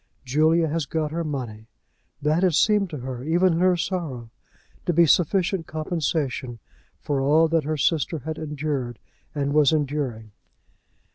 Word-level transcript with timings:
Julia 0.25 0.67
has 0.67 0.87
got 0.87 1.11
her 1.11 1.23
money! 1.23 1.67
That 2.23 2.41
had 2.41 2.55
seemed 2.55 2.89
to 2.89 2.97
her, 3.01 3.23
even 3.23 3.53
in 3.53 3.59
her 3.59 3.77
sorrow, 3.77 4.31
to 4.87 4.93
be 4.93 5.05
sufficient 5.05 5.67
compensation 5.67 6.57
for 6.99 7.21
all 7.21 7.47
that 7.49 7.65
her 7.65 7.77
sister 7.77 8.17
had 8.17 8.39
endured 8.39 8.97
and 9.35 9.53
was 9.53 9.71
enduring. 9.71 10.31